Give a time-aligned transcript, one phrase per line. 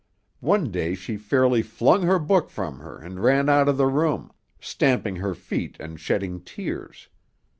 [0.39, 4.31] One day she fairly flung her book from her and ran out of the room,
[4.59, 7.07] stamping her feet and shedding tears.